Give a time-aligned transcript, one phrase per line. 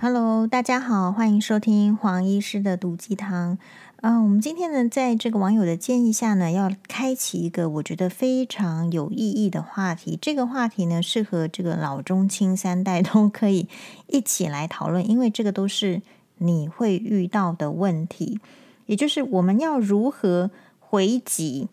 [0.00, 3.58] Hello，大家好，欢迎收听黄医师的毒鸡汤。
[3.96, 10.16] 嗯、我们今天呢，在这个网友的建议下呢，要开启一个我觉得非常有意义的话题。
[10.22, 13.66] 这个话题呢，适合这个老中青三代 都可以
[14.06, 16.00] 一起来讨论，因为这个都是
[16.36, 18.38] 你会遇到的问题。
[18.86, 21.66] 也就是我们要如何回击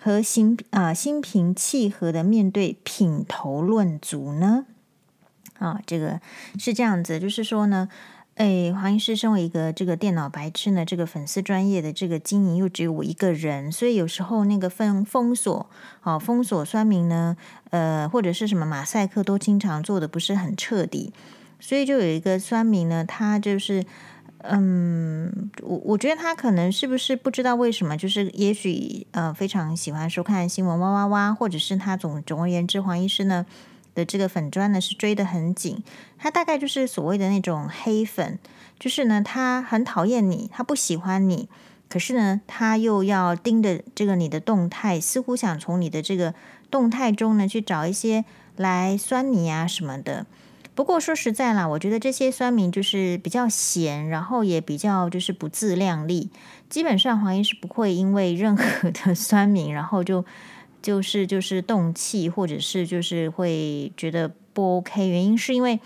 [0.00, 4.66] 和心啊、心平气和的面对品头论足呢？
[5.62, 6.20] 啊，这个
[6.58, 7.88] 是这样子，就是说呢，
[8.34, 15.70] 哎，黄医师身为一个这个电脑白痴呢，这个粉丝专业的这个经营又只有我一个人，所以有时候那个封封锁，
[16.02, 17.36] 哦，封锁酸民呢，
[17.70, 21.12] 呃，或者是什么马赛克都经常做的不是很彻底，
[21.60, 23.84] 所以就有一个酸民呢，他就是，
[24.38, 33.46] 嗯，我我觉得他可能是不是不知道为什么，就是也许呃非常喜欢收看新闻哇哇哇，或者是他总总而言之，黄医师呢。
[33.94, 35.82] 的这个粉砖呢是追得很紧，
[36.18, 38.38] 他大概就是所谓的那种黑粉，
[38.78, 41.48] 就是呢他很讨厌你，他不喜欢你，
[41.88, 46.34] 可是呢他又要盯着这个你的动态，似乎想从你的这个
[46.70, 48.24] 动态中呢去找一些
[48.56, 50.26] 来酸你啊什么的。
[50.74, 56.30] 不过说实在啦，我觉得这些酸民就是比较闲，然后也比较就是不自量力，
[56.70, 60.24] 基本上黄英是不会因为任何的 酸民，然后就。
[60.82, 65.78] 就是就是动气，或者是就是会觉得不 OK，原因是因为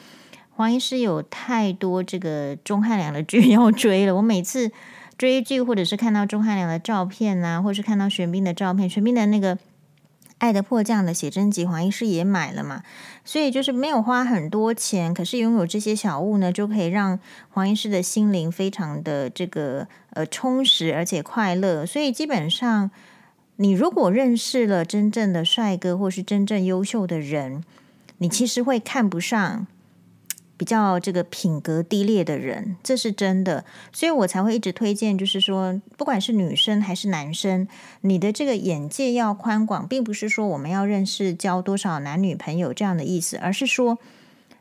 [0.50, 4.14] 黄医师有太多这个钟汉良的剧 要追了。
[4.16, 4.72] 我每次
[5.18, 9.54] 追剧，或者是看到钟汉良的照片啊，或是看到玄彬的照片，玄彬的那个
[10.38, 12.82] 《爱的迫降》的写真集，黄医师也买了嘛。
[13.24, 21.84] 所以就是没有花很多钱，可是拥有这些小物呢，就可以让黄医师的心灵非常的这个呃充实而且快乐。
[21.84, 22.90] 所以基本上。
[23.56, 27.64] 你如果认识了真正的帅哥，或是真正优秀的人，
[28.18, 29.66] 你其实会看不上
[30.58, 33.64] 比较这个品格低劣的人，这是真的。
[33.92, 37.68] 所以我才会一直推荐，就是说，不管是女生还是男生，
[38.00, 43.98] 你的这个眼界要宽广，并不是说我们要认识交多少男女朋友这样的意思，而是说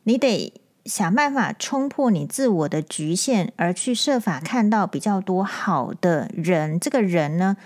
[0.03, 0.53] 你得
[0.85, 6.79] 想办法冲破你自我的局限，而去设法看到比较多好的人。
[6.79, 7.57] 这个人呢，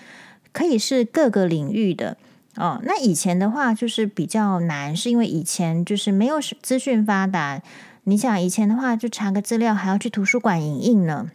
[0.51, 2.17] 可以是各个领域的
[2.55, 2.81] 哦。
[2.83, 7.61] 那以前的话就是比较难，是因为以前就是没有资讯发达。
[8.05, 11.29] 你想以前的话，就查个资料还要去图书馆影印呢。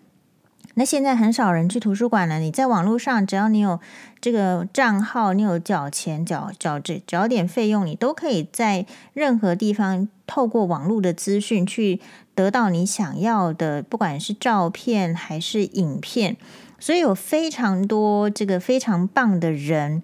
[0.77, 2.41] 那现在很少人去图书馆了。
[2.41, 3.79] 你在网络上，只要你有
[4.21, 12.01] 这个账号，你有缴钱缴缴这缴点费用，你都可以在任何地方透过网络的资讯去
[12.35, 16.37] 得到你想要的，不管是照片还是影片。
[16.85, 20.03] 所以有非常多这个非常棒的人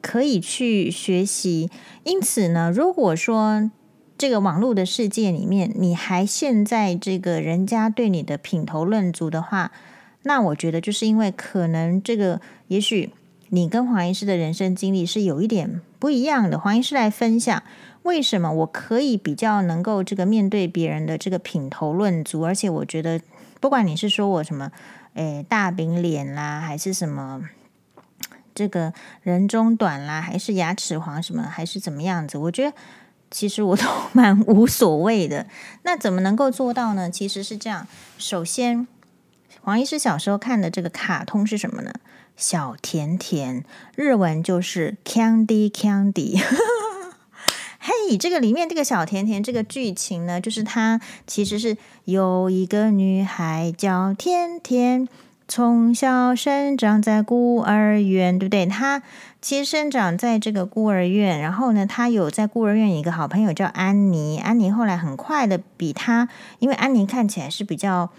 [0.00, 1.68] 可以去学习。
[2.04, 3.68] 因此呢，如果说
[4.16, 9.72] 这个网络的世界里面你还陷在这个人家对你的品头论足的话，
[10.22, 13.10] 那我觉得就是因为可能这个也许
[13.48, 16.56] 你跟黄医师的人生经历是有一点不一样的。
[16.60, 17.60] 黄医师来分享
[18.04, 23.20] 为什么我可以比较能够这个面对别人的这个品头论足，而且我觉得
[23.58, 24.70] 不管你是说我什么。
[25.20, 27.42] 诶，大饼脸啦，还是什么
[28.54, 32.38] 这个人中短啦，还是牙齿黄什么，还是怎么样子？
[32.38, 32.74] 我觉得
[33.30, 35.46] 其实我都 蛮无所谓的。
[35.82, 37.10] 那怎么能够做到呢？
[37.10, 37.86] 其实是这样：
[38.16, 38.88] 首先，
[39.60, 41.92] 黄医师小时候看的这个卡通是什么呢？
[42.34, 43.62] 小甜甜，
[43.94, 46.42] 日文就是 Candy Candy。
[47.82, 55.08] 嘿这个里面这个小甜甜这个剧情呢，就是她其实是有一个女孩叫甜甜，
[55.48, 58.66] 从小生长在孤儿院，对不对？
[58.66, 59.02] 她
[59.40, 64.36] 其实生长在这个孤儿院，然后呢，她有在孤儿院一个好朋友叫安妮。
[64.36, 68.10] 安妮后来很快的比她，因为安妮看起来是比较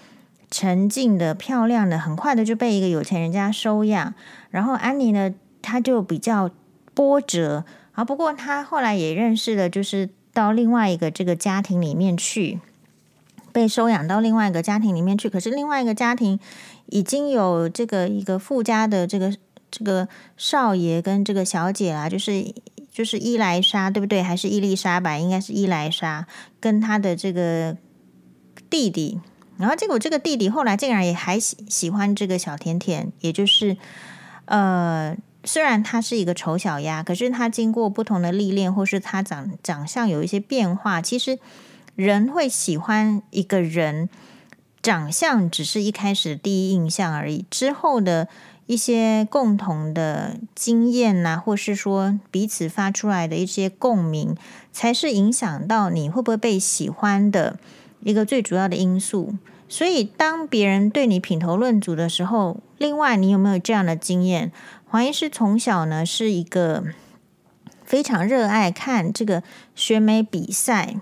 [0.49, 4.15] 沉静的、漂亮的，很快的就被一个有钱人家收养。
[4.49, 6.49] 然后安妮呢，她就比较
[6.95, 7.63] 波折。
[7.93, 12.59] 啊，不过他后来也认识了，就是到另外一个这个家庭里面去，
[13.51, 15.29] 被收养到另外一个家庭里面去。
[15.29, 16.39] 可是另外一个家庭
[16.85, 19.35] 已经有这个一个富家的这个
[19.69, 20.07] 这个
[20.37, 22.53] 少爷跟这个小姐啦，就是
[22.89, 24.23] 就是伊莱莎，对不对？
[24.23, 25.19] 还是伊丽莎白？
[25.19, 26.25] 应该是伊莱莎
[26.61, 27.75] 跟他的这个
[28.69, 29.19] 弟弟。
[29.57, 33.75] 然后结果这个弟弟后来竟然也还喜喜欢这个小甜甜，也就是
[34.45, 35.17] 呃。
[35.43, 41.39] 虽然他是一个丑小鸭，可是他经过不同的历练，或是他长长相有一些变化，其实
[41.95, 44.07] 人会喜欢一个人，
[44.81, 47.45] 长相只是一开始第一印象而已。
[47.49, 48.27] 之后的
[48.67, 54.35] 一些共同的经验呐，或是说彼此发出来的一些共鸣，
[54.71, 57.59] 才是影响到你会不会被喜欢的
[58.01, 59.35] 一个最主要的因素。
[59.67, 64.51] 所以当别人对你品头论足的时候，另外你有没有这样的经验？
[64.91, 66.83] 黄医师从小呢是一个
[67.85, 69.41] 非常热爱看这个
[69.73, 70.97] 选美比赛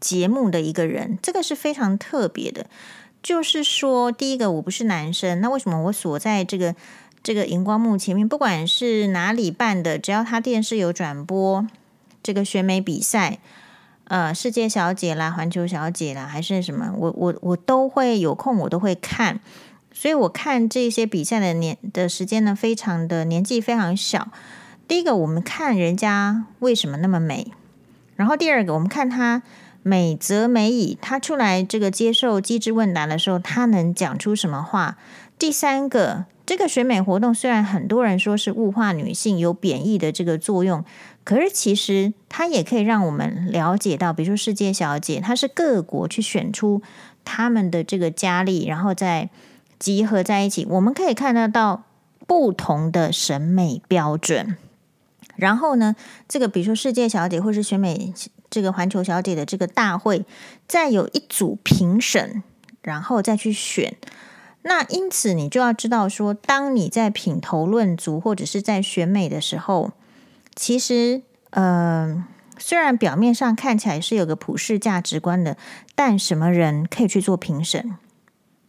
[0.00, 2.64] 节目的一个人，这个是非常特别的。
[3.22, 6.74] 就是说，第一个我不是男生，那为什么我锁在这个
[7.22, 8.26] 这个荧光幕前面？
[8.26, 11.66] 不管是哪里办的，只要他电视有转播
[12.22, 13.40] 这个选美比赛，
[14.04, 19.38] 呃，世界小姐啦、环球小姐啦，还是什么，我我我都会有空，我都会看。
[20.00, 24.28] 所以我看这些比赛的年的时间呢，非常的年纪非常小。
[24.86, 27.50] 第一个，我们看人家为什么那么美，
[28.14, 29.42] 然后第二个，我们看他
[29.82, 34.96] 美则美矣，他出来这个接受机智问答的时候，他能讲出什么话？
[35.36, 40.84] 第三个，这个选美活动虽然很多人说是物化女性，有贬义的这个作用，
[41.24, 46.80] 可是其实它也可以让我们了解到，比如说世界小姐，她是各国去选出
[47.24, 49.28] 他们的这个佳丽，然后再
[49.78, 51.84] 集合在一起，我们可以看得到
[52.26, 54.56] 不同的审美标准。
[55.36, 55.94] 然后呢，
[56.26, 58.12] 这个比如说世界小姐或是选美
[58.50, 60.24] 这个环球小姐的这个大会，
[60.66, 62.42] 再有一组评审，
[62.82, 63.96] 然后再去选。
[64.62, 69.92] 那因此你就要知道说，当你在品头论足或者是在选美的时候，
[70.56, 72.24] 其实呃，
[72.58, 75.56] 虽然表面上看起来是有个普世价值观的，
[75.94, 77.96] 但什么人可以去做评审？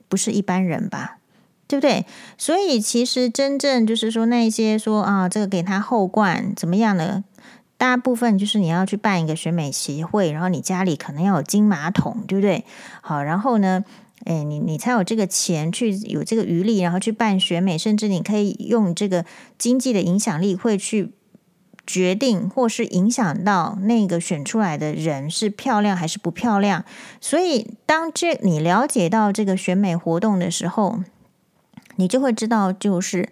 [0.09, 1.19] 不是一般人吧？
[1.67, 2.05] 对不对？
[2.35, 7.23] 所以其实真正就是说，那些说啊，这个给他后冠怎么样的，
[7.77, 12.65] 大部分就是你要去办一个选美协会，然后你家里可能要有金马桶，对不对？
[13.01, 13.85] 好，然后呢，
[14.25, 19.23] 诶，你你才有这个钱去有这个余力，然后去办选美，甚至你可以用这个
[19.59, 21.11] 经济的影响力，会去
[21.91, 26.85] 决定或是影响到那个选出来的人是漂亮还是不漂亮。
[27.19, 30.99] 所以当这你了解到这个选美活动的时候，
[31.95, 33.29] 你就会知道，就是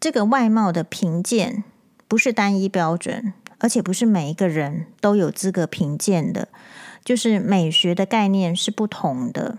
[0.00, 1.62] 这个外貌的评鉴
[2.08, 6.48] 不是单一标准，而且不是每一个人都有资格评鉴的，
[7.04, 9.58] 就是美学的概念是不同的。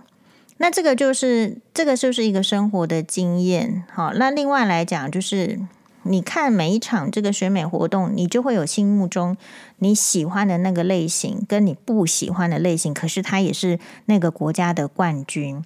[0.58, 3.86] 那这个就是这个就是一个生活的经验。
[3.90, 5.60] 好，那另外来讲，就是
[6.04, 9.36] 你看每一场这个选美活动，你就会有心目中
[9.78, 15.64] 你喜欢的那个类型，跟你不喜欢的类型，可是他也是那个国家的冠军。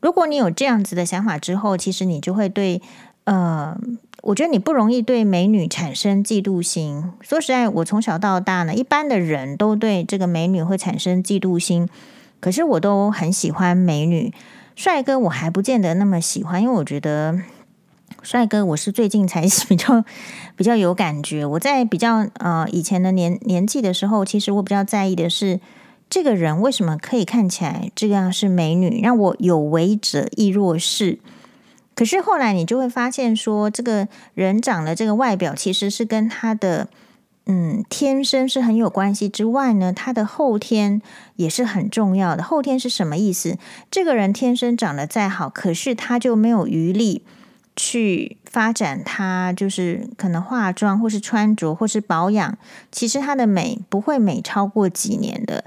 [0.00, 2.82] 如果你有这样子的想法之后，其实你就会对，
[3.24, 3.78] 呃，
[4.22, 7.12] 我觉得你不容易对美女产生嫉妒心。
[7.20, 11.88] 说实在，我从小到大呢，一般的人都对这个美女会产生嫉妒心，
[12.40, 14.34] 可是我都很喜欢美女，
[14.74, 17.38] 帅哥我还不见得那么喜欢，因为我觉得
[18.22, 20.04] 帅哥我是最近才 比较
[20.56, 21.44] 比较有感觉。
[21.44, 25.60] 我在比较呃以前的年年纪的时候，其实我比较在意的是。
[26.10, 31.18] 这个人为什么可以看起来这样是美女，让我有为者亦若是？
[31.94, 36.88] 可是后来你就会发现说，这个人长的这个外表其实是跟他的
[37.46, 41.00] 嗯天生是很有关系之外呢，他的后天
[41.36, 42.42] 也是很重要的。
[42.42, 43.56] 后天是什么意思？
[43.90, 47.22] 这个人天生长得再好，可是他就没有余力
[47.76, 52.56] 去发展她就是可能化妆或是穿着或是保养，
[52.90, 55.64] 其实她的美不会美超过几年的。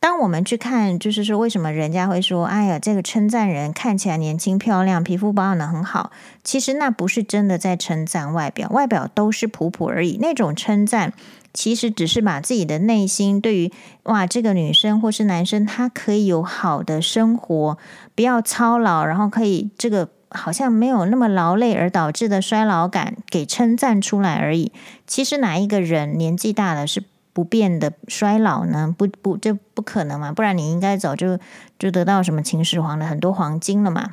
[0.00, 6.10] 当我们去看，就是说，为什么人家会说，哎呀，这个称赞人看起来年轻漂亮，皮肤保养得很好，
[6.42, 10.18] 其实那不是真的在称赞外表，外表都是普普而已。
[10.20, 11.12] 那种称赞，
[11.54, 13.72] 其实只是把自己的内心对于
[14.02, 17.78] 哇，这个女生或是男生，他可以有好的生活，
[18.16, 24.72] 不要操劳，然后可以这个好像没有那么劳累而导致的衰老感，给称赞出来而已。
[25.06, 27.04] 其实哪一个人年纪大了是？
[27.34, 28.94] 不变的衰老呢？
[28.98, 30.30] 不不，这不可能嘛！
[30.32, 31.38] 不然你应该早就
[31.78, 34.12] 就得到什么秦始皇的很多黄金了嘛。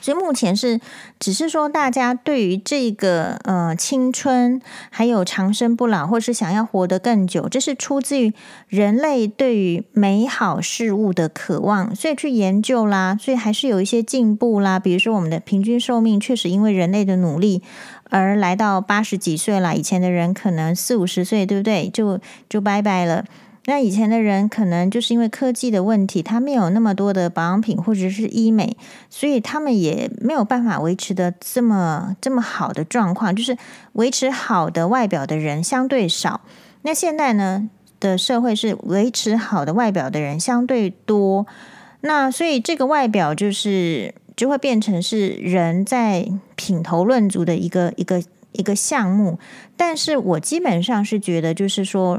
[0.00, 0.80] 所以目前是
[1.18, 8.32] 只是说，大家对于这个呃青春，还有长生不老，或是想要活得更久，这是出自于
[8.68, 13.16] 人类对于美好事物的渴望，所以去研究啦。
[13.20, 14.78] 所以还是有一些进步啦。
[14.78, 17.62] 比如说，我们的平均寿命确实因为人类的努力
[18.10, 19.76] 而来到八十几岁了。
[19.76, 21.88] 以前的人可能四五十岁，对不对？
[21.88, 23.24] 就就拜拜了。
[23.70, 28.74] 那以前的人可能就是因为科技的问题，他没有那么多的保养品或者是医美，
[29.10, 33.58] 所以他们也没有办法维持的这么这么好的状况，就是
[33.92, 36.40] 维持好的外表的人相对少。
[36.80, 37.68] 那现在呢
[38.00, 41.46] 的社会是维持好的外表的人相对多，
[42.00, 48.22] 那所以这个外表就是就会变成是人在品头论足的一个一个
[48.52, 49.38] 一个项目。
[49.76, 52.18] 但是我基本上是觉得，就是说。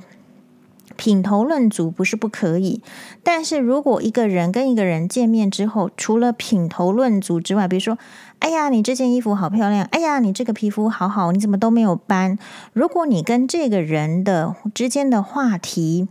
[1.00, 2.84] 品头论足不是不可以，
[3.24, 7.98] 但是如果一个人跟一个人见面之后，除了品头论足之外，比如说，
[8.40, 12.38] 哎呀，你这件衣服好漂亮，哎呀，你这个皮肤好好，你怎么都没有斑？
[12.74, 16.10] 如果你跟这个人的之间的话题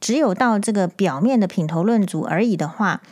[0.00, 3.02] 只有到这个表面的品头论足而已的话，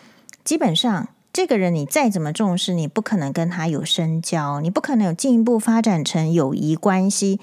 [0.43, 7.39] 基本上这个人你再怎么重视，你不可能跟他有深交，你不可能有进一步发展成友谊关系。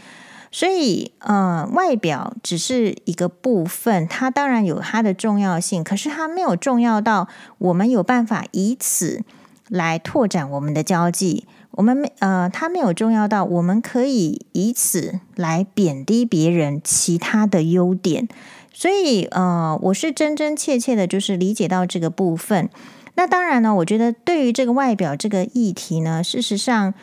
[0.57, 9.25] 所以，呃，外表只是一个部分，它当然有它的重要性，可是它没有重要到我们有办法以此
[9.67, 11.45] 来拓展我们的交际。
[11.71, 18.29] 我们没，呃，它没有重要到我们可以以此来贬低别人其他的优点。
[18.71, 22.69] 所以，呃，我是真真切切的，就是理解到这个部分。
[23.15, 26.93] 那当然呢，我觉得对于这个外表这个议题呢，事实上。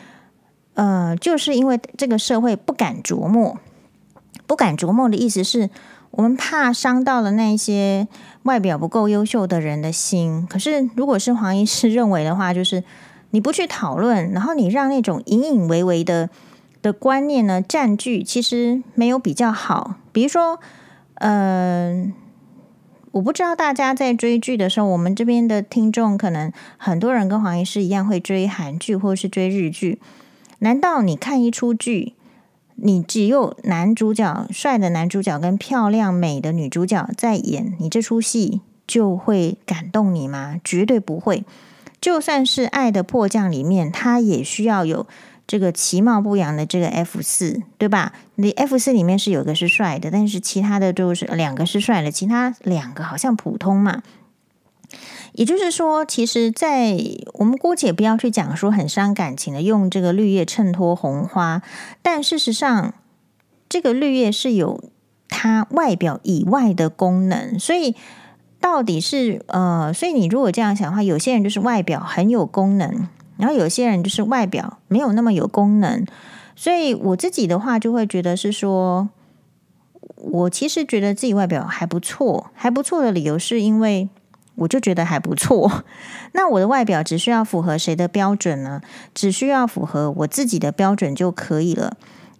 [0.75, 3.57] 呃，就是因为这个社会不敢琢磨，
[4.47, 5.69] 不敢琢磨的意思是
[6.11, 8.07] 我们怕伤到了那些
[8.43, 10.47] 外表不够优秀的人的心。
[10.49, 12.83] 可是，如果是黄医师认为的话，就是
[13.31, 16.29] 你不去讨论，然后你让那种隐隐微微的
[16.81, 19.95] 的观念呢占据，其实没有比较好。
[20.11, 20.59] 比如说，
[21.15, 22.13] 嗯、呃，
[23.11, 29.99] 我不知道大家在追剧的时候，我们这边的听众可能很多人跟黄医师一样会追韩剧或者是追日剧。
[30.63, 32.13] 难道你看一出剧，
[32.75, 40.61] 你只有男主角帅的男主角跟漂亮美的女主角在演，你这出戏就会感动你吗？
[40.63, 41.43] 绝对不会。
[41.99, 45.05] 就算是《爱的迫降》里面，他也需要有
[45.45, 48.13] 这个其貌不扬的这个 F 四，对吧？
[48.35, 54.01] 你 F 四里面是有个是帅的，但是其他的都是两个是帅的，其他两个好像普通嘛。
[55.33, 56.95] 也就是说，其实，在
[57.33, 61.63] 我们姑且不要去讲说很伤感情的，用这个绿叶衬托红花，
[62.03, 62.93] 但事实上，
[63.67, 64.83] 这个绿叶是有
[65.27, 67.57] 它外表以外的功能。
[67.57, 67.95] 所以，
[68.59, 73.07] 到底是呃，所以你如果这样想的话，有些人就是外表很有功能，
[73.37, 76.05] 然后有些人就是外表没有那么有功能。
[76.55, 79.09] 所以我自己的话，就会觉得是说，
[80.17, 84.09] 我其实觉得自己外表还不错，还不错的理由是因为。
[84.55, 85.83] 我就觉得还不错。
[86.33, 88.81] 那我的外表只需要符合谁的标准呢？
[89.13, 91.97] 只需要符合我自己的标准就可以了。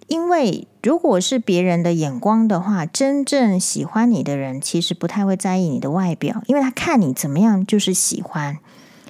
[0.08, 8.58] 因为如果是别人的眼光的话，真正喜欢你的人其实不太会在意你的外表，因为他看你怎么样就是喜欢。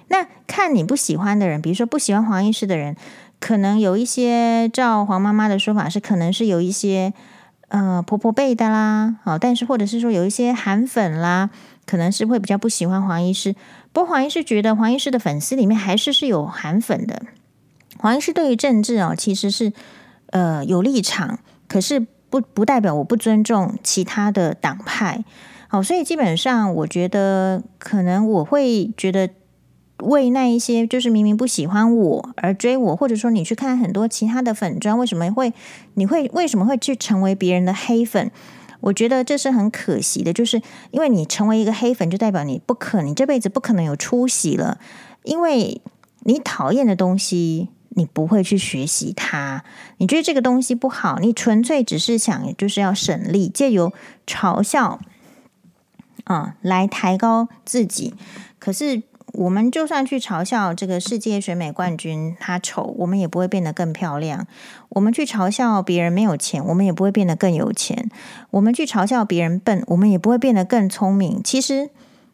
[0.09, 2.95] 那看你不喜欢的人，比如说不喜欢黄医师的人，
[3.39, 7.11] 可能有一些照黄妈妈的说法是，可能是有一些
[7.69, 11.49] 呃婆婆辈的啦，好，但是或者是说有一些韩粉啦。
[11.85, 13.55] 可能是会比较不喜欢黄医师，
[13.91, 17.23] 不过黄医师觉得黄医师的粉丝里面还是是有韩粉的。
[17.99, 19.71] 黄医师对于政治哦，其实是
[20.27, 21.99] 呃有立场，可是
[22.29, 25.23] 不不代表我不尊重其他的党派。
[25.67, 29.29] 好，所以基本上我觉得可能我会觉得
[29.97, 35.53] 为那一些就是明明不喜欢我而追我，或者说你去看很多其他的粉专，为什么会
[35.95, 38.31] 你会为什么会去成为别人的黑粉？
[38.83, 40.61] 我觉得这是很可惜的，就是
[40.91, 44.77] 因为你成为一个黑粉，就代表你不可，你这辈子不可能有出息了。
[45.23, 45.81] 因为
[46.25, 49.63] 你讨厌的东西，你不会去学习它。
[49.99, 53.93] 你觉得这个东西不好，你纯粹只是想就是要省力，借由
[54.27, 54.99] 嘲笑
[56.25, 58.13] 啊来抬高自己。
[58.59, 59.03] 可是。
[59.33, 64.45] 我们就算去嘲笑这个世界选美冠军他丑，我们也不会变得更漂亮；
[64.89, 68.09] 我们去嘲笑别人没有钱，我们也不会变得更有钱；
[68.51, 71.41] 我们去嘲笑别人笨，我们也不会变得更聪明。
[71.43, 71.89] 其实，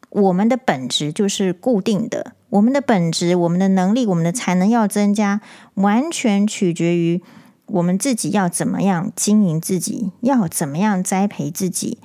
[0.10, 5.40] 我们的本质就是固定的，我们的本质、我们的能力、我们的才能要增加，
[5.76, 7.22] 完全取决于
[7.68, 11.98] 我们自己要怎么样经营自己，要怎么样栽培自己。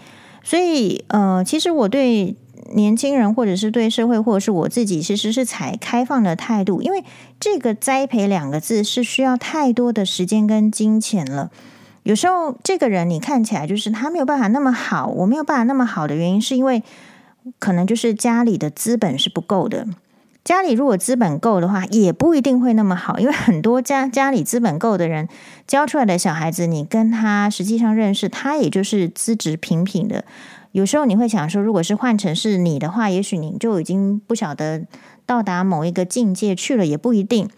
[0.45, 2.37] 所以，呃，其实我对。
[2.75, 7.05] 年轻人，或者是对社会，或者是我自己，其实是采开放的态度，因为
[7.39, 11.51] 这个“栽培”两个字是需要太多的时间跟金钱了。
[12.03, 16.83] 有时候，这个人你看起来就是他没有办法那么好，我没有办法那么好的原因，是因为
[17.59, 19.87] 可能就是家里的资本是不够的。
[20.45, 25.27] 家里如果资本够的话，也不一定会那么好，因为很多家家里资本够的人
[25.67, 30.25] 教出来的小孩子，你跟他实际上认识，他也就是资质平平的。
[30.75, 34.85] 有时候你会想说，如果是换成是你的话，也许你就已经不晓得
[35.25, 37.49] 到达某一个境界去了，也不一定。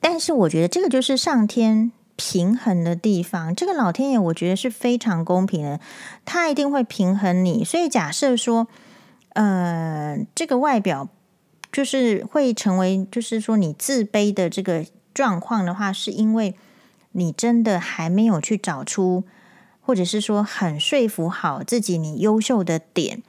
[0.00, 5.78] 但是我觉得这个就是上天平衡的地方，这个老天爷我觉得是非常公平的，
[6.24, 7.62] 他一定会平衡你。
[7.62, 8.66] 所以假设说，
[9.34, 11.10] 呃，这个外表
[11.70, 16.54] 就是会成为，就是说你自卑的这个状况的话，是因为
[17.10, 19.24] 你真的还没有去找出。
[19.82, 23.22] 或者是说很说服好自己你优秀的点。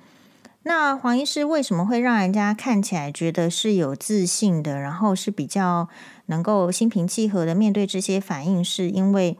[0.63, 5.89] 那黄医师为什么会让人家看起来觉得是有自信的，然后是比较
[6.27, 8.63] 能够心平气和的面对这些反应？
[8.63, 9.37] 是因为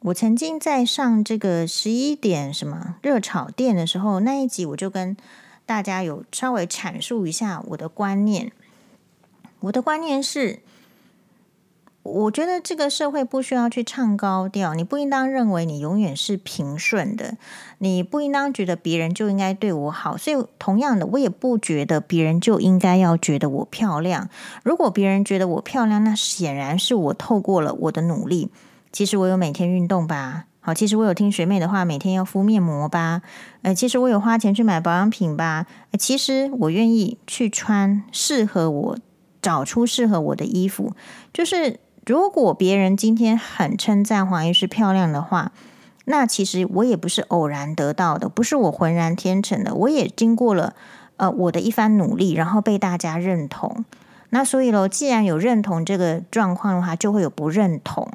[0.00, 5.14] 我曾经在上这个十一点什么热炒店的时候，那一集我就跟
[5.66, 8.50] 大家有稍微阐述一下我的观念。
[9.60, 10.60] 我的观念是。
[12.04, 17.38] 我觉得这个社会不需要去唱高调，你不应当认为你永远是平顺的，
[17.78, 24.28] 你不应当觉得别人就应该对我好，所以同样的，我也不觉得别人就应该要觉得我漂亮。
[24.62, 28.50] 如果别人觉得我漂亮，那显然是我透过了我的努力。
[28.92, 33.22] 其实我有每天运动吧，好，其实我有听学妹的话，每天要敷面膜吧，
[33.62, 35.64] 呃，其实我有花钱去买保养品吧，
[35.98, 38.98] 其实我愿意去穿适合我，
[39.40, 40.92] 找出适合我的衣服，
[41.32, 41.80] 就是。
[42.06, 45.52] 如果别人今天很称赞黄医师漂亮的话，
[46.04, 50.74] 那其实我也不是偶然得到的，不是我浑然天成的，我也经过了
[51.16, 53.86] 呃我的一番努力，然后被大家认同。
[54.28, 58.10] 那所以喽，既然有认同这个状况的话，就会有不认同。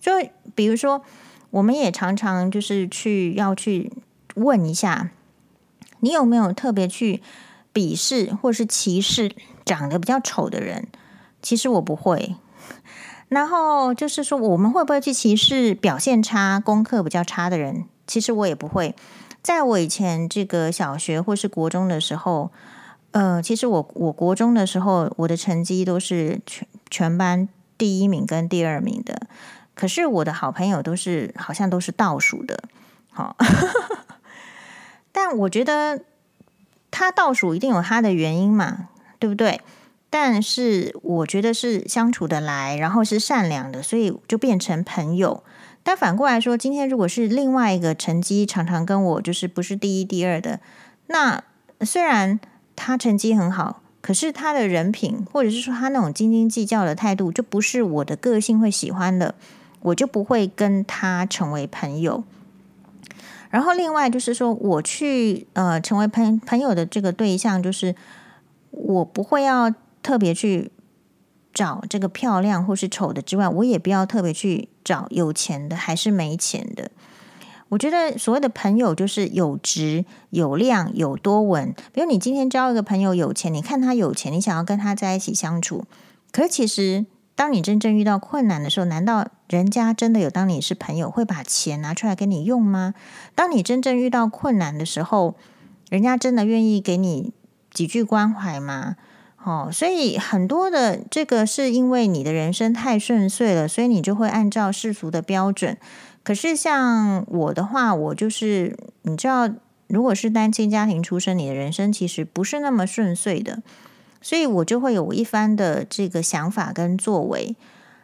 [0.00, 0.12] 就
[0.54, 1.02] 比如说，
[1.50, 3.90] 我们也常常就是去要去
[4.34, 5.10] 问一下，
[6.00, 7.22] 你有没有特别去
[7.72, 9.30] 鄙视或是歧视
[9.64, 10.88] 长得比较丑的人？
[11.40, 12.34] 其实我不会。
[13.30, 17.84] 然后就是说，我们会不会去歧视表现差、功课比较差的人？
[18.06, 18.94] 其实我也不会。
[19.40, 22.50] 在我以前这个小学或是国中的时候，
[23.12, 29.28] 呃，其实我我国中的时候，我的成绩都是全全班第一名跟第二名的。
[29.76, 32.64] 可是我的好朋友都是好像都是倒数的。
[33.10, 33.36] 好，
[35.12, 36.00] 但我觉得
[36.90, 38.88] 他倒数一定有他的原因嘛，
[39.20, 39.60] 对不对？
[40.12, 45.44] 但是我觉得是相处得来，然后是善良的，所以就变成朋友。
[45.84, 50.58] 但反过来说，今天如果是另外一个成绩常常跟我就是不是第一、第二的，
[51.06, 51.42] 那
[51.82, 52.40] 虽然
[52.74, 59.36] 他成绩很好，可是他的人品或者是说他那种斤斤计较的态度，就不是我的个性会喜欢的，
[59.80, 62.24] 我就不会跟他成为朋友。
[63.48, 67.94] 然后另外就是说，我去呃成为朋朋友的这个对象，就是
[68.72, 69.72] 我不会要。
[70.02, 70.70] 特别去
[71.52, 76.90] 找这个漂亮或是丑的之外，我也不要特别去找有钱的还是没钱的。
[77.70, 81.72] 我觉得所谓的朋友就是有值、有量、有多稳。
[81.92, 85.84] 比如你今天交一个朋友有钱，你看他有钱，你想要跟他在一起相处。
[86.32, 92.94] 可是其实，当你真正遇到困难的时候，难道人家真的有当你是朋友会把钱拿出来给你用吗？
[93.36, 95.36] 当你真正遇到困难的时候，
[95.90, 97.32] 人家真的愿意给你
[97.70, 98.96] 几句关怀吗？
[99.42, 105.78] 哦，所以很多的这个是因为你的人生太顺遂了，所以你就会按照世俗的标准。
[106.22, 109.48] 可是像我的话，我就是你知道，
[109.86, 113.62] 如果是单亲家庭出身，你的人生其实不是那么顺遂的，
[114.20, 117.56] 所以我就会有一番的这个想法跟作为。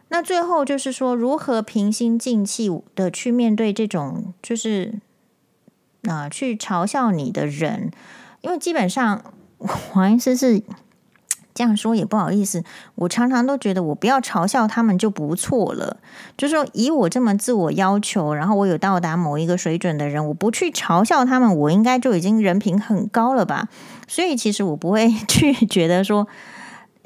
[0.07, 4.95] 那最后就是说，如何平心静气的去面对这种就是
[6.07, 7.91] 啊、去嘲笑你的人，
[8.41, 9.23] 因为基本上
[9.59, 10.63] 黄医师是。
[11.57, 15.97] 这样说也不好意思，我常常都觉得我不要嘲笑他们就不错了。
[16.37, 23.69] 就是说，以我这么自我要求，然后我有到达某一个水准的人，我不去嘲笑他们，我应该就已经人品很高了吧？
[24.07, 26.27] 所以其实我不会 去觉得说，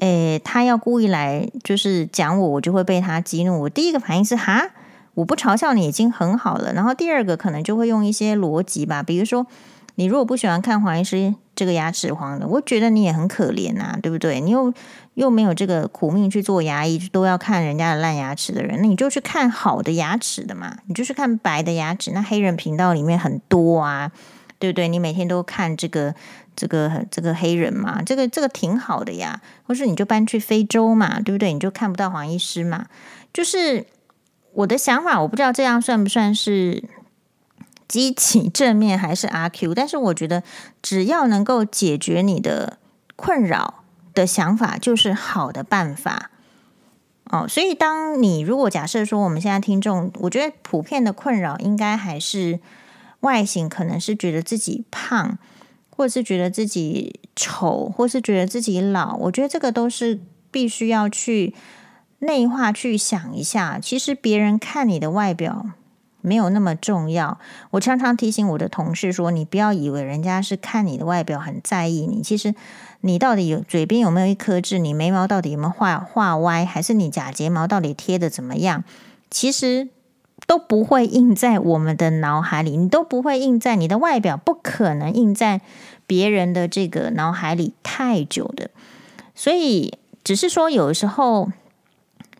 [0.00, 3.62] 诶，他要故意来就是讲我，我就会被他激怒。
[3.62, 4.68] 我第一个反应是哈，
[5.14, 6.74] 我不嘲笑你已经很好了。
[6.74, 9.46] 然后第二个可能就会用一些逻辑吧，比如说。
[9.96, 14.40] 你如果不喜欢看黄医师这个牙齿黄的，我觉得你也很可怜呐，对不对？
[14.40, 14.72] 你又
[15.14, 22.10] 又没有这个苦命去做牙医，都要看人家的烂牙齿的人，那你就去看好的牙齿的嘛，你就去看白的牙齿。
[22.12, 24.10] 那黑人频道里面很多啊，
[24.58, 24.88] 对不对？
[24.88, 26.14] 你每天都看这个
[26.56, 29.42] 这个这个黑人嘛，这个这个挺好的呀。
[29.64, 31.52] 或是你就搬去非洲嘛，对不对？
[31.52, 32.86] 你就看不到黄医师嘛。
[33.32, 33.84] 就是
[34.54, 36.82] 我的想法，我不知道这样算不算是。
[37.92, 40.42] 积极正面还是阿 Q，但是我觉得
[40.80, 42.78] 只要能够解决你的
[43.16, 46.30] 困扰的想法，就是好的办法。
[47.24, 52.60] 哦，所以当你如果假设说我们现在听众，我觉得普遍的困扰应该还是
[53.20, 55.36] 外形，可能是觉得自己胖，
[55.90, 59.16] 或是觉得自己丑，或是觉得自己老。
[59.16, 60.18] 我觉得这个都是
[60.50, 61.54] 必须要去
[62.20, 63.78] 内化去想一下。
[63.78, 65.66] 其实别人看你的外表。
[66.22, 67.38] 没有那么重要。
[67.72, 72.54] 我常常提醒我的同事说：“你不要以为人家是看你的外表很在意你，其实
[73.02, 74.78] 你到底有嘴边有没有一颗痣？
[74.78, 76.64] 你眉毛到底有没有画画歪？
[76.64, 78.84] 还是你假睫毛到底贴的怎么样？
[79.30, 79.88] 其实
[80.46, 85.60] 都不会印在我们的脑海里，你都不会印在你的外表，不可能印在
[86.06, 88.70] 别人的这个脑海里太久的。
[89.34, 91.50] 所以，只是说有时候，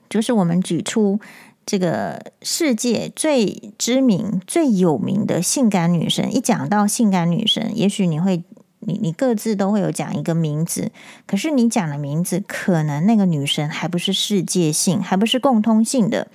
[0.08, 1.18] 就是我们举出
[1.64, 8.44] 这个世界最知名、最有名的性感女神，一讲到性感女神，也许你会。
[8.84, 10.90] 你你各自都会有讲一个名字，
[11.24, 16.26] 可是你讲的名字，可能那个女神还不是世界性，还不是共通性的。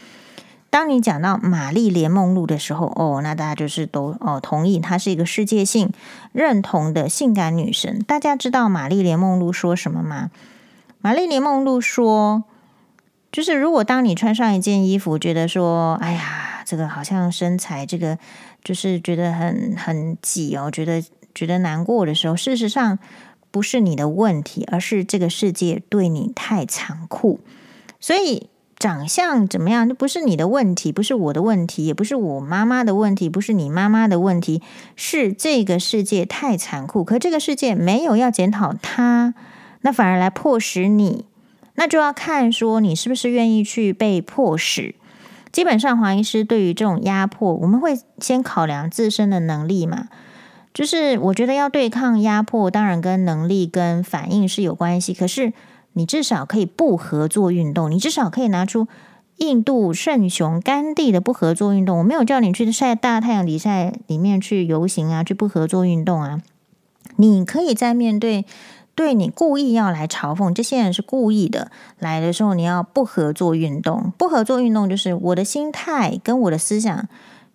[0.70, 5.92] 当你讲到玛丽莲梦露的时候，哦，那大家就是都哦同意她是一个世界性
[6.32, 8.02] 认同的性感女神。
[8.08, 10.32] 大家知道玛丽莲梦露说什么吗？
[11.02, 12.46] 玛丽莲梦露说，
[13.38, 18.18] 就是如果当你穿上一件衣服，觉得说，哎呀，这个好像身材这个
[18.64, 21.04] 就是觉得很很挤哦，觉得。
[21.36, 22.98] 觉得难过的时候，事实上
[23.52, 27.40] 不是你的问题，而是这个世界对你太残酷。
[28.00, 34.64] 所以长相怎么样，那不是你的问题，不是我的问题，也不是我妈妈的问题，不是你妈妈的问题，
[34.96, 37.04] 是这个世界太残酷。
[37.04, 39.36] 可这个世界没有要检讨它，
[39.82, 41.26] 那反而来迫使你，
[41.80, 44.96] 那就要看说你是不是愿意去被迫使。
[45.52, 50.08] 基本上，黄医师对于这种压迫，我们会先考量自身的能力嘛。
[50.74, 55.14] 就是我觉得要对抗压迫，当然跟能力跟反应是有关系。
[55.14, 55.54] 可是
[55.94, 58.88] 你至少可以不合作运动，你至少可以拿出
[59.38, 62.00] 印度圣雄甘地的不合作运动。
[62.00, 66.42] 我没有叫你去晒大太阳底下里面去游行啊，去不合作运动啊。
[67.16, 68.46] 你可以在面对
[68.98, 74.12] 对你故意要来嘲讽这些人是故意的来的时候，你要不合作运动。
[74.18, 77.08] 不合作运动就是我的心态跟我的思想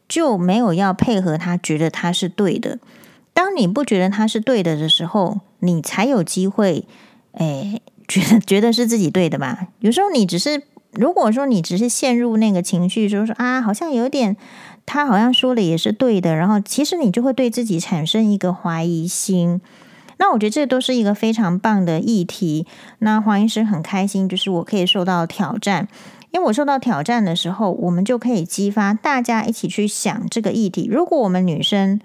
[0.08, 2.78] 就没有要配合他，觉得他是对的。
[3.34, 6.86] 当你不觉得他是对的的时候，你才有机会，
[7.32, 9.66] 哎，觉得觉得是自己对的吧？
[9.80, 14.36] 有时候你只是，如果说你只是陷入那个情绪，说说啊，好像有点，
[14.86, 19.60] 他好像说的也是对的，然后其实你就会对自己产生一个怀疑心。
[20.22, 22.64] 那我觉得这都是一个非常棒的议题。
[23.00, 25.88] 那黄医师很开心，就是我可以受到挑战，
[26.30, 30.88] 因为我受到挑战的时候，我们就可以激发大家一起去想这个议题。
[30.88, 32.00] 如果我们女生，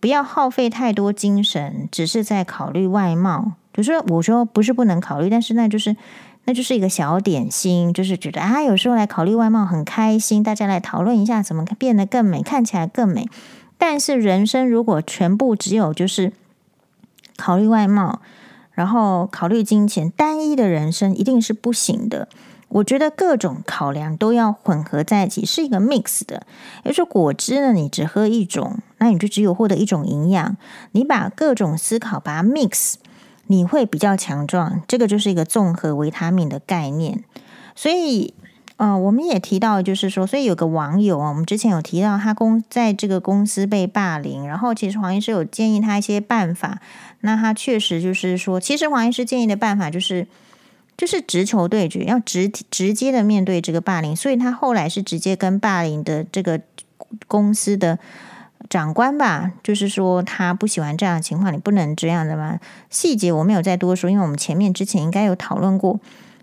[0.00, 3.52] 不要耗费太多精神，只是在考虑外貌。
[3.72, 5.96] 就是我说不是不能考虑，但是那就是
[6.44, 13.26] 那就是一个小点心，就是觉得啊，有时候来考虑外貌很开心，大家来讨论一下怎么变得更美，看起来更美。
[13.78, 16.34] 但是人生如果全部只有就是
[17.42, 18.20] 考虑外貌，
[18.70, 22.28] 然后考虑金钱，单一的人生一定是不行的。
[22.68, 26.46] 我觉得各种考量都要混合在一起，是一个 mix 的。
[26.84, 30.56] 也就是果汁呢，你只喝一种，那你就只有获得一种营养。
[30.92, 32.94] 你把各种思考把它 mix，
[33.48, 34.80] 你会比较强壮。
[34.86, 37.24] 这个就是一个综合维他命的概念。
[37.74, 38.34] 所以，
[38.82, 46.80] 呃，我们也提到，就是说，所以有个网友啊，我们之前有提到他公在这个公司被霸凌，然后其实黄医师有建议他一些办法。
[47.20, 50.26] 那他确实就是说，其实黄医师建议的办法就是。
[50.94, 56.60] 就是直球对决，要直直接的面对这个霸凌，所以他后来是直接跟霸凌的这个
[57.26, 57.98] 公司的
[58.68, 62.60] 长官吧，就是说他不喜欢这样的情况，你不能这样的吗？
[62.90, 65.98] 细节我没有再多说，因为我们前面之前应该有讨论过。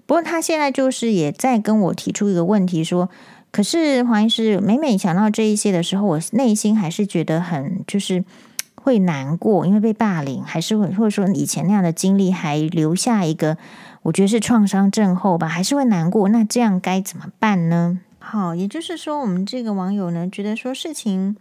[0.09, 3.11] 不过他现在就是也在跟我提出一个问题，说，
[3.51, 8.25] 可是黄医师每每想到这一些的时候，我内心还是觉得很就是
[8.73, 13.55] 会难过，因为被霸凌，还是会或者说以前那样的经历还留下一个。
[14.01, 16.27] 我觉得是创伤症候吧，还是会难过。
[16.29, 17.99] 那这样该怎么办呢？
[18.17, 21.37] 好，也就是说，我们这个网友呢，觉得说事情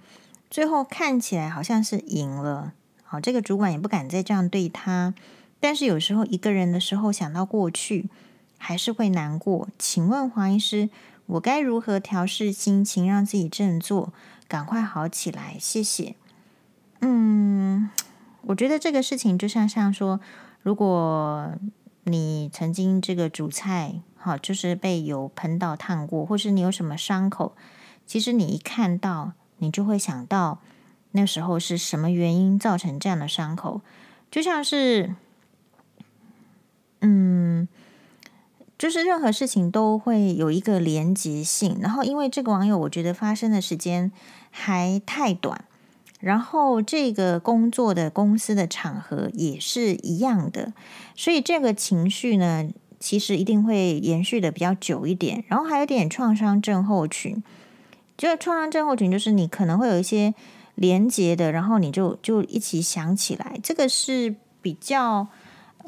[0.50, 2.74] 最后看起来好像是赢了。
[3.02, 5.14] 好，这个主管也不敢再这样对他。
[5.59, 8.11] 但是有时候一个人的时候想到过去，
[8.59, 9.68] 还是会难过。
[9.79, 10.90] 请问黄医师，
[11.25, 14.12] 我该如何调试心情，让自己振作，
[14.47, 15.57] 赶快好起来？
[15.59, 16.14] 谢谢。
[17.01, 17.88] 嗯，
[18.42, 20.21] 我觉得这个事情就像像说，
[20.62, 21.55] 如果。
[22.05, 27.55] 你曾经这个煮菜，好，就是被油喷到烫过，或是你有什么伤口，
[28.07, 30.61] 其实你一看到，你就会想到
[31.11, 33.83] 那时候是什么原因造成这样的伤口，
[34.31, 35.16] 就像是，
[37.01, 37.68] 嗯，
[38.79, 44.12] 就是任何事情都会有一个连结性，然后因为这个网友，我觉得发生的时间
[44.51, 45.64] 还太短。
[46.21, 50.73] 然后这个工作的公司的场合也是一样的，
[51.14, 55.45] 所以这个情绪呢，其实一定会延续的比较久一点。
[55.47, 57.41] 然后还有点创伤症候群，
[58.17, 60.35] 就是创伤症候群就是你可能会有一些
[60.75, 65.29] 连结的，然后你就就一起想起来，这个是比较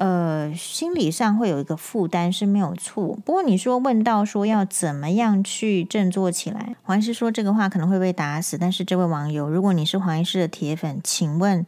[0.01, 3.19] 呃，心理上会有一个负担是没有错。
[3.23, 8.57] 不过你说问到说要怎么样去振作起来，黄医师说这个话可能会被打死。
[8.57, 11.63] 但是这位网友，如果你是黄医师的铁粉，请问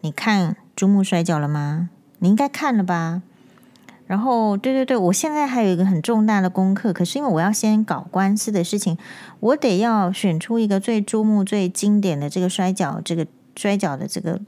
[0.00, 1.90] 你看珠穆摔跤了吗？
[2.20, 3.20] 你应该看了吧？
[4.06, 8.96] 然后，对对对，我现在还有一个很重大的功课，可是因为我要先搞官司的事情，
[9.40, 14.40] 我得要选出一个最注目、最经典的这个摔跤，这个摔跤的这个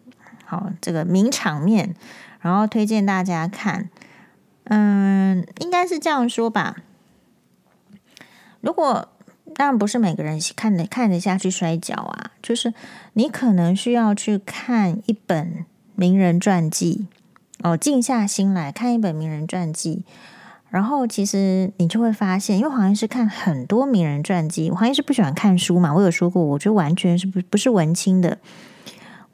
[0.46, 1.94] 好这个名场面。
[2.40, 3.90] 然后推荐大家看，
[4.64, 6.76] 嗯，应该是这样说吧。
[8.60, 9.08] 如果
[9.54, 12.72] 当然不是每个人看得看得下去摔跤啊，就是
[13.14, 15.64] 你可能需要去看一本
[15.96, 17.06] 名人传记
[17.62, 20.04] 哦，静下心来看一本名人传记，
[20.70, 28.38] 然后其实你就会发现，因为黄医师看很多名人传记，黄医师不喜欢看书嘛，我有说过，我就完全是不不是文青的，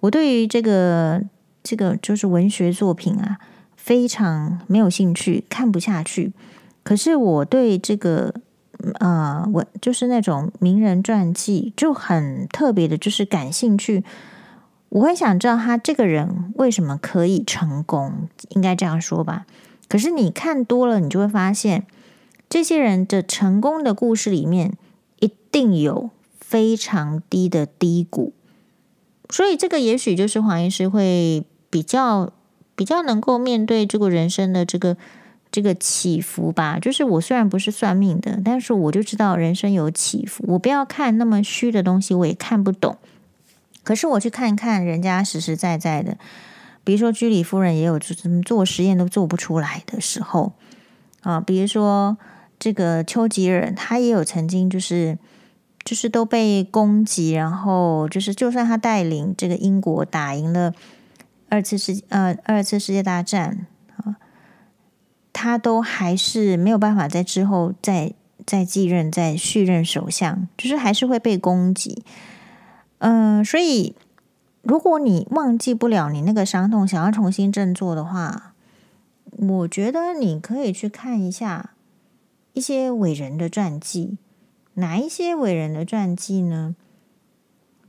[0.00, 1.22] 我对于这个。
[1.64, 3.38] 这个就是文学作品啊，
[3.74, 6.32] 非常没有兴趣，看不下去。
[6.82, 8.34] 可是我对这个，
[9.00, 14.04] 呃，我就是那种名人传记就很特别的，就是感兴趣。
[14.90, 19.46] 我会想知道他这个人为什么可以成功，应该这样说吧。
[19.88, 21.86] 可是你看多了，你就会发现，
[22.50, 24.76] 这些人的成功的故事里面，
[25.20, 28.34] 一定有非常低的低谷。
[29.30, 31.46] 所以这个也许就是黄医师会。
[31.74, 32.32] 比较
[32.76, 34.96] 比较能够面对这个人生的这个
[35.50, 36.78] 这个起伏吧。
[36.78, 40.44] 就是我虽然不是算命的，但是我就知道人生有起伏。
[40.46, 42.96] 我不要看那么虚的东西，我也看不懂。
[43.82, 46.16] 可是我去看看人家实实在在的，
[46.84, 50.52] 比如说居里夫人也有做做实验都做不出来的时候
[51.22, 51.40] 啊。
[51.40, 52.16] 比如说
[52.60, 55.18] 这个丘吉尔，他也有曾经就是
[55.84, 60.72] 就是都被攻击，然后就是就算他带领这个英国打赢了。
[61.48, 64.16] 二次世呃二次世界大战啊，
[65.32, 68.12] 他都还是没有办法在之后再
[68.46, 72.04] 再继任再续任首相，就是还是会被攻击。
[72.98, 73.94] 嗯、所以
[74.62, 78.54] 如果你忘记不了你那个伤痛，想要重新振作的话，
[79.36, 81.70] 我觉得你可以去看一下
[82.52, 84.16] 一些伟人的传记。
[84.74, 86.74] 哪一些伟人的传记呢？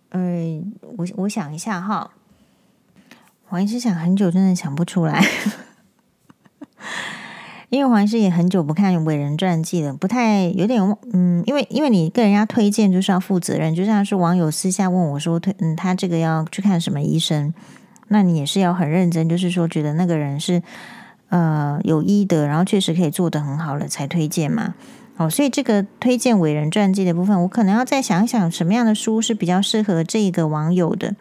[0.10, 0.62] 呃，
[0.98, 2.12] 我我想一下哈。
[3.48, 5.24] 黄医师想很久，真的想不出来，
[7.70, 10.82] 因为黄医师也很久不看伟人传记了，不太有点
[11.14, 17.54] 嗯，因为因为你跟人家推荐就是要负责任，就像是网友私下问我说推嗯，他这个要去看什么医生，
[18.08, 20.64] 那你也是要很认真，就是说觉得那个人是
[21.30, 24.74] 呃有医德，然后确实可以做得很好了才推荐嘛。
[25.18, 31.16] 哦，所以这个推荐伟人传记的部分，我可能要再想一想什么样的书是比较适合这个网友的。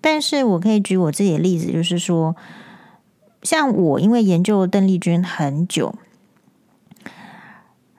[0.00, 2.36] 但是我可以举我自己的例子，就是说，
[3.42, 5.94] 像我因为研究邓丽君很久，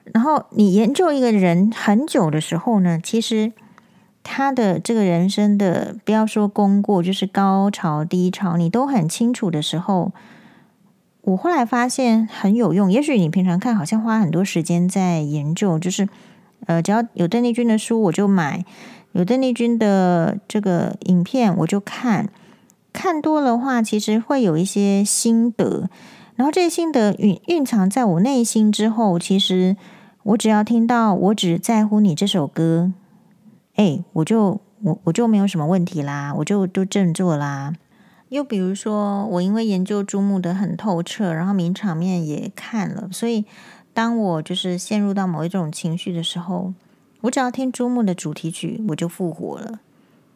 [0.06, 3.52] 然后你研究一个人很久的时候呢，其实
[4.24, 10.14] 他的这个人生的不要说功过，就是高潮低潮，你都很清楚的时候，
[11.22, 12.90] 我后来发现很有用。
[12.92, 16.08] 也许你平常看好像花很多时间在研究，就是
[16.68, 18.64] 呃，只要有邓丽君的书我就买。
[19.18, 22.30] 有邓丽君的这个影片，我就看，
[22.94, 25.90] 看多了话，其实会有一些心得。
[26.36, 29.76] 然后这些心得蕴蕴藏在我内心之后，其实
[30.22, 32.94] 我只要听到“我只在乎你”这首歌，
[33.74, 37.74] 哎，我就我我就没有什么问题啦，我就都振作啦。
[38.30, 43.46] 又比如说，我因为研究珠穆的很透彻，然后名场面也看了，所以
[43.96, 46.76] 当我就是陷入到某一种情绪的时候。
[47.22, 49.80] 我只要听珠穆的主题曲，我就复活了。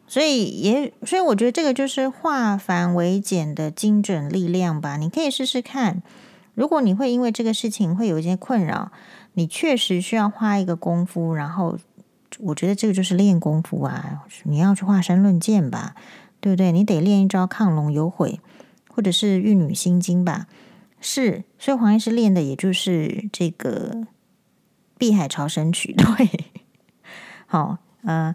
[0.06, 4.96] 所以也，所以我觉得这个就是化繁为简的精准力量吧。
[4.96, 6.02] 你可以试试看。
[6.54, 8.92] 如果你会因为这个事情会有一些困扰，
[9.34, 11.32] 你确实需要花一个功夫。
[11.32, 11.78] 然后，
[12.40, 14.24] 我觉得这个就是练功夫啊。
[14.42, 15.94] 你要去华山论剑吧，
[16.40, 16.72] 对不对？
[16.72, 18.38] 你得练一招亢龙有悔，
[18.88, 20.46] 或者是玉女心经吧。
[21.00, 24.06] 是，所以黄医师练的也就是这个
[24.98, 26.61] 碧海潮生曲，对。
[27.52, 28.34] 好，呃，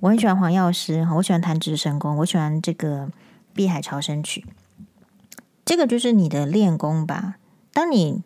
[0.00, 3.06] 我很喜欢黄药师，我喜欢弹指神功，我喜欢这个
[3.54, 4.44] 《碧海潮生曲》，
[5.64, 7.38] 这个就是你的练功吧。
[7.72, 8.22] 当你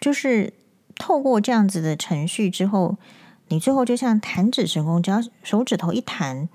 [0.00, 0.52] 就是
[0.96, 2.96] 透过这样子的程序之后，
[3.46, 6.48] 你最后就像弹指神功，只要手指头一弹，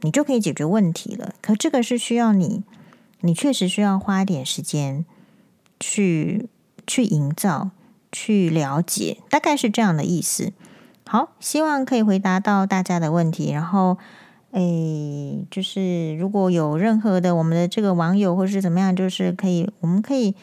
[0.00, 1.34] 你就可以解决问题了。
[1.40, 2.64] 可这个是需要你，
[3.20, 5.06] 你确实需要花一点时间
[5.80, 6.50] 去
[6.86, 7.70] 去营造、
[8.12, 10.52] 去了解，大概是这样的意思。
[11.06, 13.52] 好，希望可以回答到大家的问题。
[13.52, 13.98] 然后，
[14.52, 20.34] 诶，就是如果有任何的我们的这个网友或是怎么样，就是可以，我们可以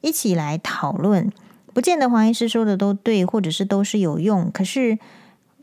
[0.00, 1.30] 一起来讨论。
[1.72, 4.98] 不见得黄医师说的都对，或者是都是有用，可是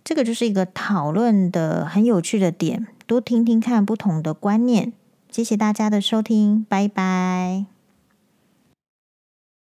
[0.04, 4.94] 这个就是一个讨论的很有趣的点，多听听看不同的观念。
[5.30, 7.75] 谢谢大家的收听，拜拜。